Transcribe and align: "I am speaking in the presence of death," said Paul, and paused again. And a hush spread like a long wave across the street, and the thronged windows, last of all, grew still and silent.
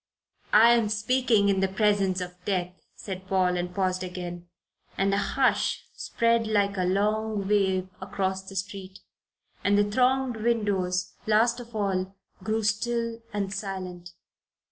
"I 0.51 0.71
am 0.73 0.89
speaking 0.89 1.47
in 1.47 1.59
the 1.59 1.67
presence 1.67 2.21
of 2.21 2.33
death," 2.43 2.73
said 2.95 3.27
Paul, 3.27 3.55
and 3.55 3.71
paused 3.75 4.03
again. 4.03 4.47
And 4.97 5.13
a 5.13 5.17
hush 5.19 5.85
spread 5.93 6.47
like 6.47 6.75
a 6.75 6.85
long 6.85 7.47
wave 7.47 7.87
across 8.01 8.41
the 8.41 8.55
street, 8.55 9.01
and 9.63 9.77
the 9.77 9.83
thronged 9.83 10.37
windows, 10.37 11.13
last 11.27 11.59
of 11.59 11.75
all, 11.75 12.15
grew 12.43 12.63
still 12.63 13.21
and 13.31 13.53
silent. 13.53 14.13